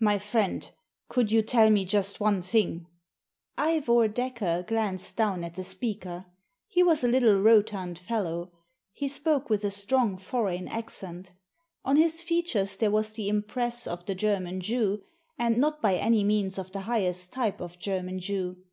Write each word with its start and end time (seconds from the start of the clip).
My 0.00 0.18
friend, 0.18 0.68
could 1.08 1.30
you 1.30 1.40
tell 1.40 1.70
me 1.70 1.84
just 1.84 2.18
one 2.18 2.42
thing?" 2.42 2.88
Ivor 3.56 4.08
Dacre 4.08 4.64
glanced 4.66 5.16
down 5.16 5.44
at 5.44 5.54
the 5.54 5.62
speaker. 5.62 6.26
He 6.66 6.82
was 6.82 7.04
a 7.04 7.08
little 7.08 7.40
rotund 7.40 7.96
fellow. 7.96 8.50
He 8.90 9.06
spoke 9.06 9.48
with 9.48 9.62
a 9.62 9.70
strong 9.70 10.16
foreign 10.16 10.66
accent 10.66 11.30
On 11.84 11.94
his 11.94 12.24
features 12.24 12.76
there 12.76 12.90
was 12.90 13.12
the 13.12 13.28
impress 13.28 13.86
of 13.86 14.04
the 14.04 14.16
German 14.16 14.60
Jew, 14.60 15.04
and 15.38 15.58
not 15.58 15.80
by 15.80 15.94
any 15.94 16.24
means 16.24 16.58
of 16.58 16.72
the 16.72 16.80
highest 16.80 17.32
type 17.32 17.60
of 17.60 17.78
German 17.78 18.18
Jew. 18.18 18.56